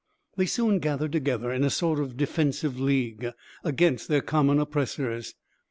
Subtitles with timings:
[0.35, 5.35] They soon gathered together, in a sort of defensive league, against their common oppressors.